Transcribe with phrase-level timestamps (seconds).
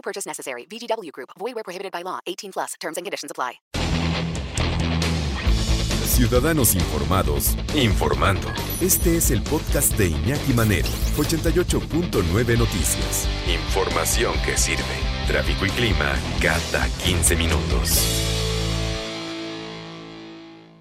[0.00, 0.64] No purchase necessary.
[0.64, 1.30] VGW Group.
[1.38, 2.20] Void where prohibited by law.
[2.26, 2.74] 18 plus.
[2.80, 3.60] Terms and conditions apply.
[6.06, 8.48] Ciudadanos informados, informando.
[8.80, 13.28] Este es el podcast de Iñaki Manero, 88.9 Noticias.
[13.46, 14.82] Información que sirve.
[15.26, 18.39] Tráfico y clima cada 15 minutos.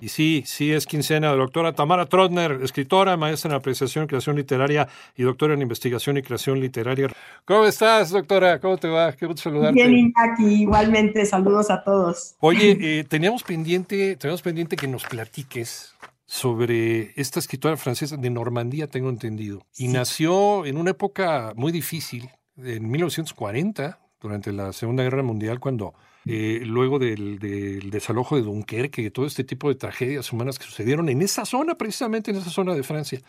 [0.02, 1.30] Y sí, sí es quincena.
[1.32, 6.22] Doctora Tamara Trotner, escritora, maestra en apreciación y creación literaria y doctora en investigación y
[6.22, 7.10] creación literaria.
[7.46, 8.60] ¿Cómo estás, doctora?
[8.60, 9.12] ¿Cómo te va?
[9.14, 9.74] Qué gusto saludarte.
[9.74, 11.26] Bien, Iñaki, igualmente.
[11.26, 12.36] Saludos a todos.
[12.40, 15.96] Oye, eh, teníamos pendiente, teníamos pendiente que nos platiques
[16.30, 19.66] sobre esta escritora francesa de Normandía, tengo entendido.
[19.76, 25.96] Y nació en una época muy difícil, en 1940, durante la Segunda Guerra Mundial, cuando
[26.26, 31.10] eh, luego del, del, desalojo de Dunkerque, todo este tipo de tragedias humanas que sucedieron
[31.10, 33.22] en esa zona, precisamente en esa zona de Francia.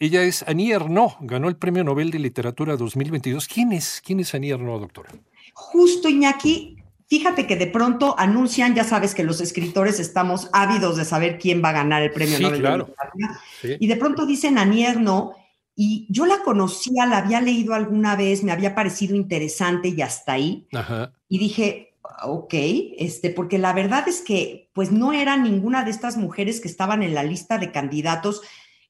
[0.00, 3.48] Ella es Annie Ernaux, ganó el Premio Nobel de Literatura 2022.
[3.48, 4.00] ¿Quién es?
[4.04, 5.10] ¿Quién es Annie Ernaux, doctora?
[5.54, 6.76] Justo, Iñaki,
[7.08, 11.62] fíjate que de pronto anuncian, ya sabes que los escritores estamos ávidos de saber quién
[11.64, 12.84] va a ganar el Premio Sí, Nobel claro.
[12.84, 13.76] de Literatura, Sí.
[13.80, 15.34] y de pronto dicen Annie Ernaux,
[15.74, 20.32] y yo la conocía, la había leído alguna vez, me había parecido interesante y hasta
[20.32, 21.12] ahí, Ajá.
[21.28, 21.87] y dije,
[22.24, 22.54] ok,
[22.98, 27.02] este, porque la verdad es que pues no era ninguna de estas mujeres que estaban
[27.02, 28.42] en la lista de candidatos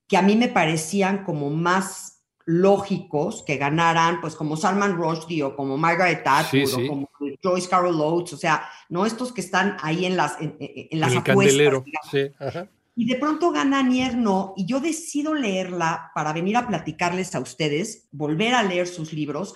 [0.06, 5.54] que a mí me parecían como más lógicos que ganaran, pues como Salman Rushdie o
[5.54, 6.84] como Margaret Atwood Sí, sí.
[6.86, 7.10] o como
[7.42, 11.00] Joyce Carol Oates, o sea, no estos que están ahí en las, en, en- en
[11.00, 11.82] las el apuestas.
[12.10, 12.68] Sí, ajá.
[12.96, 18.08] Y de pronto gana Nierno y yo decido leerla para venir a platicarles a ustedes,
[18.10, 19.54] volver a leer sus libros,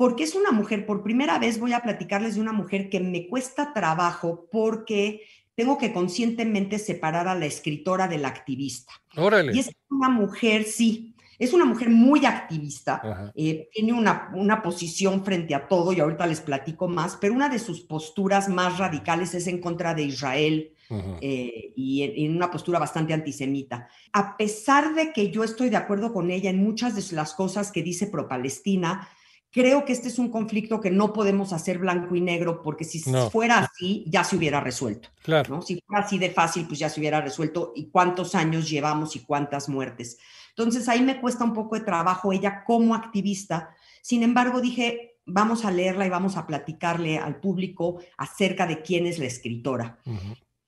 [0.00, 3.28] porque es una mujer, por primera vez voy a platicarles de una mujer que me
[3.28, 5.20] cuesta trabajo porque
[5.54, 8.94] tengo que conscientemente separar a la escritora de la activista.
[9.14, 9.54] Órale.
[9.54, 15.22] Y es una mujer, sí, es una mujer muy activista, eh, tiene una, una posición
[15.22, 19.34] frente a todo y ahorita les platico más, pero una de sus posturas más radicales
[19.34, 20.72] es en contra de Israel,
[21.20, 23.86] eh, y en, en una postura bastante antisemita.
[24.14, 27.70] A pesar de que yo estoy de acuerdo con ella en muchas de las cosas
[27.70, 29.06] que dice pro-Palestina,
[29.50, 33.08] creo que este es un conflicto que no podemos hacer blanco y negro porque si
[33.10, 33.30] No.
[33.30, 35.08] fuera así ya se hubiera resuelto.
[35.22, 35.56] Claro.
[35.56, 35.62] ¿no?
[35.62, 39.20] Si fuera así de fácil, pues ya se hubiera resuelto y cuántos años llevamos y
[39.20, 40.18] cuántas muertes.
[40.50, 43.70] Entonces ahí me cuesta un poco de trabajo ella como activista.
[44.02, 49.06] Sin embargo, dije, vamos a leerla y vamos a platicarle al público acerca de quién
[49.06, 49.98] es la escritora.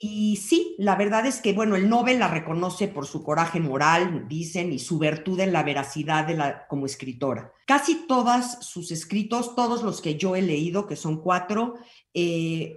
[0.04, 4.26] Y sí, la verdad es que, bueno, el Nobel la reconoce por su coraje moral,
[4.26, 7.52] dicen, y su virtud en la veracidad de la, como escritora.
[7.68, 11.74] Casi todos sus escritos, todos los que yo he leído, que son cuatro,
[12.14, 12.74] eh,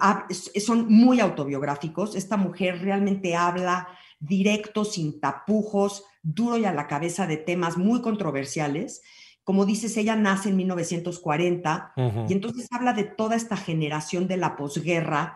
[0.63, 2.13] son muy autobiográficos.
[2.13, 3.87] Esta mujer realmente habla
[4.19, 9.01] directo, sin tapujos, duro y a la cabeza de temas muy controversiales.
[9.45, 12.25] Como dices, ella nace en 1940 Ujú.
[12.27, 15.35] y entonces habla de toda esta generación de la posguerra,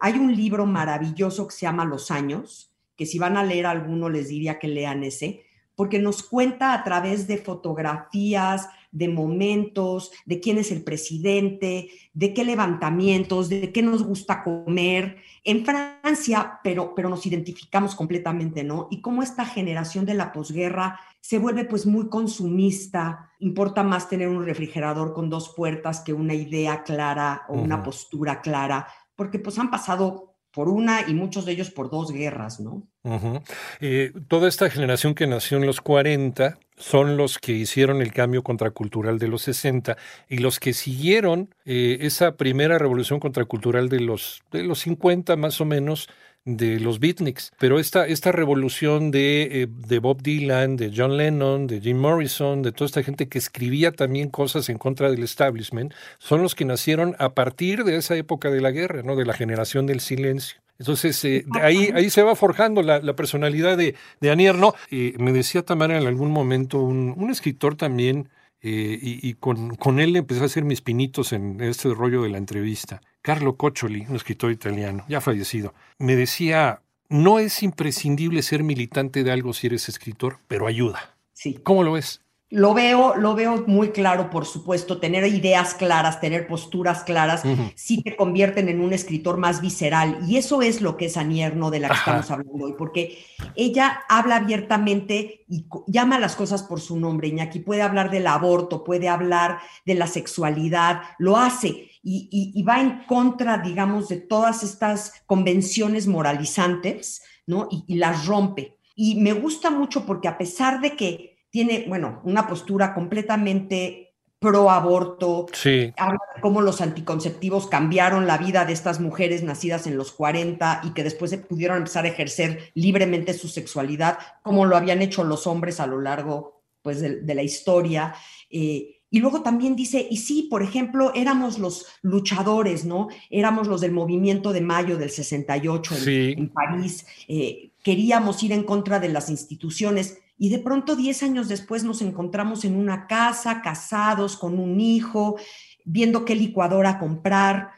[0.00, 4.08] hay un libro maravilloso que se llama Los años, que si van a leer alguno
[4.08, 5.44] les diría que lean ese,
[5.76, 12.32] porque nos cuenta a través de fotografías, de momentos, de quién es el presidente, de
[12.32, 15.16] qué levantamientos, de qué nos gusta comer.
[15.42, 18.86] En Francia, pero, pero nos identificamos completamente, ¿no?
[18.90, 24.28] Y cómo esta generación de la posguerra se vuelve pues muy consumista, importa más tener
[24.28, 29.58] un refrigerador con dos puertas que una idea clara o una postura clara, porque pues
[29.58, 32.86] han pasado por una y muchos de ellos por dos guerras, ¿no?
[33.02, 33.42] Ujú.
[33.80, 38.42] Eh, toda esta generación que nació en los 40 son los que hicieron el cambio
[38.42, 39.96] contracultural de los 60
[40.28, 45.60] y los que siguieron eh, esa primera revolución contracultural de los, de los 50 más
[45.60, 46.08] o menos
[46.44, 47.52] de los beatniks.
[47.58, 52.62] Pero esta, esta revolución de, eh, de Bob Dylan, de John Lennon, de Jim Morrison,
[52.62, 56.64] de toda esta gente que escribía también cosas en contra del establishment, son los que
[56.64, 59.16] nacieron a partir de esa época de la guerra, ¿no?
[59.16, 60.60] de la generación del silencio.
[60.78, 64.76] Entonces, eh, de ahí, ahí se va forjando la, la personalidad de, de Annie Ernaux.
[64.90, 68.28] Eh, me decía Tamara en algún momento, un, un escritor también,
[68.60, 72.30] eh, y, y con, con él empecé a hacer mis pinitos en este rollo de
[72.30, 73.00] la entrevista.
[73.24, 79.32] Carlo Coccioli, un escritor italiano, ya fallecido, me decía, no es imprescindible ser militante de
[79.32, 81.16] algo si eres escritor, pero ayuda.
[81.32, 81.58] Sí.
[81.62, 82.20] ¿Cómo lo ves?
[82.50, 87.42] Lo veo, lo veo muy claro, por supuesto, tener ideas claras, tener posturas claras,
[87.74, 90.18] sí te convierten en un escritor más visceral.
[90.28, 93.18] Y eso es lo que es Anierno de la que estamos hablando hoy, porque
[93.56, 97.28] ella habla abiertamente y llama las cosas por su nombre.
[97.28, 103.04] Iñaki puede hablar del aborto, puede hablar de la sexualidad, lo hace y, va en
[103.06, 107.68] contra, digamos, de todas estas convenciones moralizantes, ¿no?
[107.70, 108.78] Y, y las rompe.
[108.94, 114.72] Y me gusta mucho porque a pesar de que tiene, bueno, una postura completamente pro
[114.72, 115.92] aborto, sí.
[115.96, 120.80] habla de cómo los anticonceptivos cambiaron la vida de estas mujeres nacidas en los 40
[120.82, 125.22] y que después se pudieron empezar a ejercer libremente su sexualidad, como lo habían hecho
[125.22, 128.16] los hombres a lo largo pues, de, la historia.
[128.50, 133.06] Eh, y luego también dice, y sí, por ejemplo, éramos los luchadores, ¿no?
[133.30, 138.98] Éramos los del movimiento de mayo del 68 en, París, eh, queríamos ir en contra
[138.98, 144.36] de las instituciones y de pronto 10 años después nos encontramos en una casa, casados,
[144.36, 145.36] con un hijo,
[145.84, 147.70] viendo qué licuadora comprar.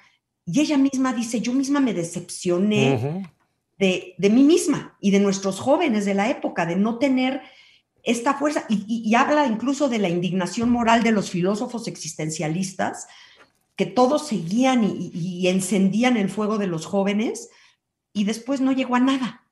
[0.44, 3.26] Y ella misma dice, yo misma me decepcioné
[3.78, 7.42] de, de, mí misma y de nuestros jóvenes de la época, de no tener
[8.06, 8.64] esta fuerza.
[8.68, 13.06] Y, habla incluso de la indignación moral de los filósofos existencialistas,
[13.74, 17.50] que todos seguían y, encendían el fuego de los jóvenes
[18.14, 19.42] y después no llegó a nada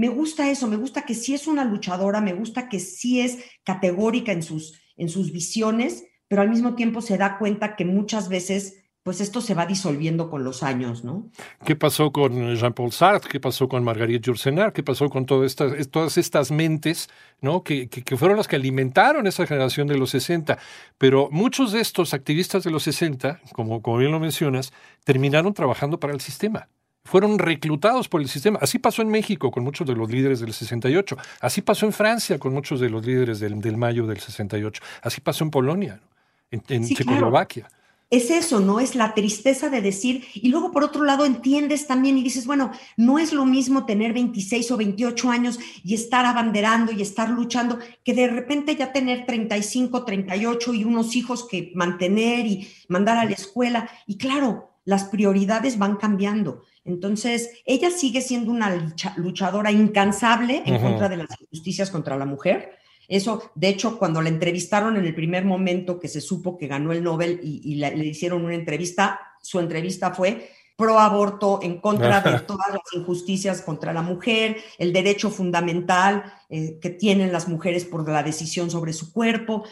[0.00, 3.36] me gusta eso, me gusta que sí es una luchadora, me gusta que sí es
[3.64, 8.30] categórica en sus, en sus visiones, pero al mismo tiempo se da cuenta que muchas
[8.30, 11.30] veces pues esto se va disolviendo con los años, ¿no?
[11.66, 13.30] ¿Qué pasó con Jean-Paul Sartre?
[13.30, 14.72] ¿Qué pasó con Marguerite Yourcenar?
[14.72, 17.10] ¿Qué pasó con todas estas, todas estas mentes,
[17.42, 17.62] ¿no?
[17.62, 20.58] Que, que, fueron las que alimentaron esa generación de los 60.
[20.96, 24.72] Pero muchos de estos activistas de los 60, como, como bien lo mencionas,
[25.04, 26.68] terminaron trabajando para el sistema
[27.04, 28.58] fueron reclutados por el sistema.
[28.62, 32.38] Así pasó en México con muchos de los líderes del 68, así pasó en Francia
[32.38, 36.00] con muchos de los líderes del, mayo del 68, así pasó en Polonia,
[36.50, 37.68] en, Checoslovaquia.
[38.10, 38.80] Es eso, ¿no?
[38.80, 42.72] Es la tristeza de decir, y luego por otro lado entiendes también y dices, bueno,
[42.96, 47.78] no es lo mismo tener 26 o 28 años y estar abanderando y estar luchando,
[48.04, 53.26] que de repente ya tener 35, 38 y unos hijos que mantener y mandar a
[53.26, 53.88] la escuela.
[54.08, 56.64] Y claro, las prioridades van cambiando.
[56.84, 62.78] Entonces, ella sigue siendo una luchadora incansable en contra de las injusticias contra la mujer.
[63.10, 66.92] Eso, de hecho, cuando la entrevistaron en el primer momento que se supo que ganó
[66.92, 72.38] el Nobel y, le, hicieron una entrevista, su entrevista fue pro aborto, en contra de
[72.46, 78.08] todas las injusticias contra la mujer, el derecho fundamental eh, que tienen las mujeres por
[78.08, 79.64] la decisión sobre su cuerpo.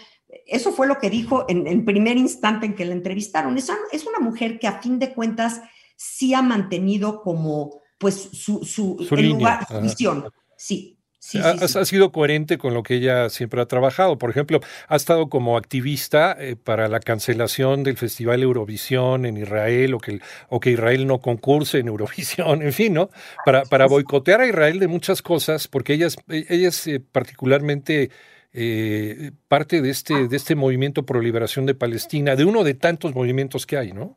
[0.46, 3.56] Eso fue lo que dijo en el primer instante en que la entrevistaron.
[3.56, 5.60] Es, es una mujer que a fin de cuentas
[5.96, 10.30] sí ha mantenido como pues su, su, lugar, su visión.
[10.56, 14.16] Sí, Sí, ha, sí, sido coherente con lo que ella siempre ha trabajado.
[14.16, 19.94] Por ejemplo, ha estado como activista eh, para la cancelación del Festival Eurovisión en Israel
[19.94, 23.10] o que, o que Israel no concurse en Eurovisión, en fin, ¿no?
[23.44, 28.10] Para, para boicotear a Israel de muchas cosas, porque ella es, ella es eh, particularmente
[28.60, 33.14] eh, parte de este, de este movimiento pro liberación de Palestina, de uno de tantos
[33.14, 34.16] movimientos que hay, ¿no?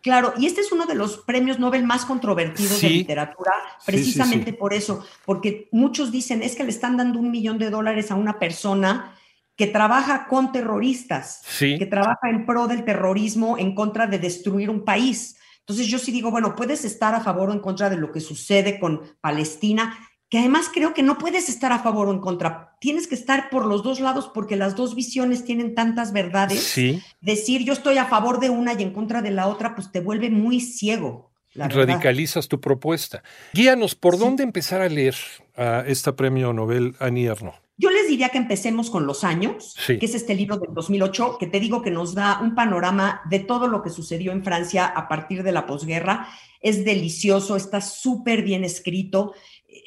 [0.00, 3.52] Claro, y este es uno de los premios Nobel más controvertidos de literatura,
[3.84, 8.10] precisamente por eso, porque muchos dicen es que le están dando un millón de dólares
[8.10, 9.18] a una persona
[9.54, 14.84] que trabaja con terroristas, que trabaja en pro del terrorismo, en contra de destruir un
[14.84, 15.36] país.
[15.60, 18.20] Entonces yo sí digo, bueno, puedes estar a favor o en contra de lo que
[18.20, 22.76] sucede con Palestina, que además creo que no puedes estar a favor o en contra,
[22.80, 26.62] tienes que estar por los dos lados porque las dos visiones tienen tantas verdades.
[26.62, 27.02] Sí.
[27.20, 30.00] Decir yo estoy a favor de una y en contra de la otra, pues te
[30.00, 31.30] vuelve muy ciego.
[31.54, 33.22] Radicalizas tu propuesta.
[33.52, 35.14] Guíanos, ¿por dónde empezar a leer
[35.56, 37.54] a este premio Nobel Anierno?
[37.76, 41.48] Yo les diría que empecemos con Los Años, que es este libro del 2008, que
[41.48, 45.08] te digo que nos da un panorama de todo lo que sucedió en Francia a
[45.08, 46.28] partir de la posguerra.
[46.60, 49.34] Es delicioso, está súper bien escrito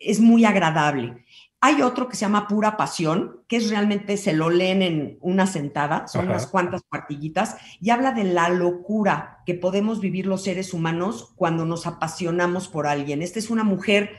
[0.01, 1.25] es muy agradable.
[1.59, 5.47] Hay otro que se llama Pura Pasión, que es realmente se lo leen en una
[5.47, 10.71] sentada, son unas cuantas cuartillitas, y habla de la locura que podemos vivir los seres
[10.73, 13.23] humanos cuando nos apasionamos por alguien.
[13.23, 14.17] Esta es una mujer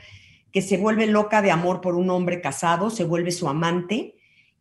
[0.51, 4.15] que se vuelve loca de amor por un hombre casado, se vuelve su amante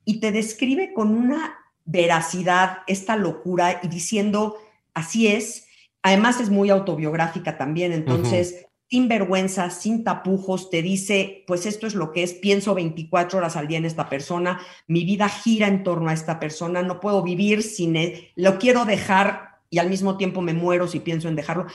[0.04, 4.56] y te describe con una veracidad esta locura y diciendo,
[4.94, 5.66] así es.
[6.02, 11.94] Además es muy autobiográfica también, entonces sin vergüenza, sin tapujos, te dice, pues esto es
[11.94, 15.82] lo que es, pienso 24 horas al día en esta persona, mi vida gira en
[15.82, 20.16] torno a esta persona, no puedo vivir sin él, lo quiero dejar y al mismo
[20.16, 21.66] tiempo me muero si pienso en dejarlo.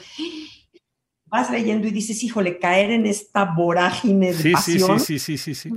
[1.26, 5.00] Vas leyendo y dices, híjole, caer en esta vorágine de pasión.
[5.00, 5.70] Sí, sí, sí, sí, sí.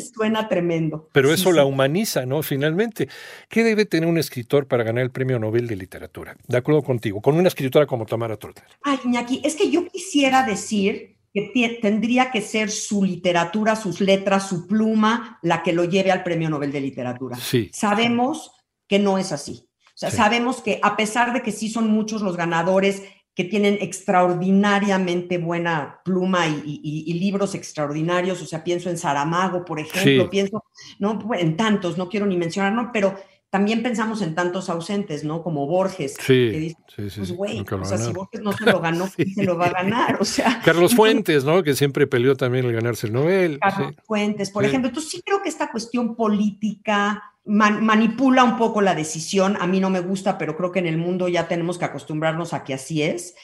[0.00, 1.08] Suena tremendo.
[1.12, 2.42] Pero eso la humaniza, ¿no?
[2.42, 3.08] Finalmente,
[3.48, 6.36] ¿qué debe tener un escritor para ganar el premio Nobel de literatura?
[6.46, 8.66] De acuerdo contigo, con una escritora como Tamara Trotner.
[8.82, 14.48] Ay, Iñaki, es que yo quisiera decir que tendría que ser su literatura, sus letras,
[14.48, 17.36] su pluma, la que lo lleve al premio Nobel de literatura.
[17.36, 17.70] Sí.
[17.74, 18.52] Sabemos
[18.88, 19.68] que no es así.
[19.96, 23.02] O sea, sabemos que a pesar de que sí son muchos los ganadores
[23.36, 30.30] que tienen extraordinariamente buena pluma y, libros extraordinarios, o sea, pienso en Saramago, por ejemplo,
[30.30, 30.64] pienso,
[30.98, 32.90] no, en tantos, no quiero ni mencionar, ¿no?
[32.90, 33.14] pero
[33.56, 35.42] también pensamos en tantos ausentes, ¿no?
[35.42, 38.66] Como Borges, sí, que dice, sí, sí, pues güey, o sea, si Borges no se
[38.66, 40.18] lo ganó, ¿quién se lo va a ganar?
[40.20, 41.62] O sea, Carlos Fuentes, ¿no?
[41.62, 43.58] Que siempre peleó también el ganarse el Nobel.
[43.58, 44.88] Carlos Fuentes, por ejemplo.
[44.88, 49.56] Entonces sí creo que esta cuestión política manipula un poco la decisión.
[49.58, 52.52] A mí no me gusta, pero creo que en el mundo ya tenemos que acostumbrarnos
[52.52, 53.36] a que así es.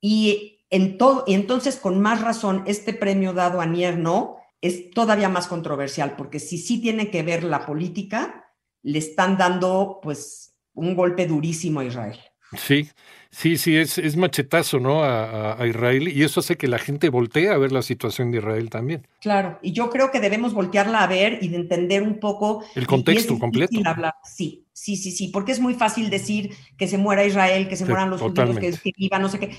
[0.00, 4.90] Y, en todo, y entonces, con más razón, este premio dado a Nier no es
[4.90, 8.41] todavía más controversial, porque si sí tiene que ver la política,
[8.82, 12.18] le están dando pues un golpe durísimo a Israel.
[12.56, 12.90] Sí,
[13.30, 15.02] sí, sí, es, es machetazo, ¿no?
[15.04, 18.68] A, Israel y eso hace que la gente voltee a ver la situación de Israel
[18.68, 19.06] también.
[19.20, 22.86] Claro, y yo creo que debemos voltearla a ver y de entender un poco el
[22.86, 23.80] contexto completo.
[23.84, 24.14] Hablar.
[24.24, 27.86] Sí, sí, sí, sí, porque es muy fácil decir que se muera Israel, que se
[27.86, 29.56] mueran los judíos, que, que no sé qué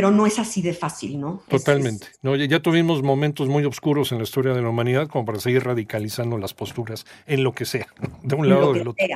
[0.00, 1.42] pero no es así de fácil, ¿no?
[1.46, 2.06] Totalmente.
[2.22, 5.62] No, ya, tuvimos momentos muy oscuros en la historia de la humanidad como para seguir
[5.62, 7.86] radicalizando las posturas en lo que sea,
[8.22, 9.06] de un lado o del otro.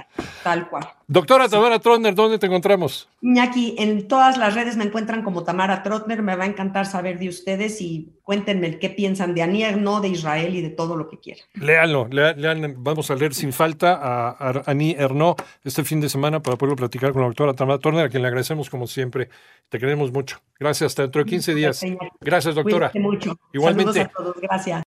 [0.42, 0.86] tal cual.
[1.06, 3.08] Doctora Tamara Trotner, ¿dónde te encontramos?
[3.22, 6.20] Iñaki, en todas las redes me encuentran como Tamara Trotner.
[6.20, 10.08] Me va a encantar saber de ustedes y cuéntenme qué piensan de Anier, no de
[10.08, 11.44] Israel y de todo lo que quieran.
[11.54, 16.56] Léanlo, lean, vamos a leer sin falta a, Ani Ernaux este fin de semana para
[16.56, 19.28] poder platicar con la doctora Tamara Trotner, a quien le agradecemos como siempre.
[19.68, 20.40] Te queremos mucho.
[20.58, 21.82] Gracias, hasta dentro de 15 días.
[22.20, 22.90] Gracias, doctora.
[22.94, 23.38] mucho.
[23.52, 23.92] Igualmente.
[23.92, 24.40] Saludos a todos.
[24.40, 24.82] Gracias.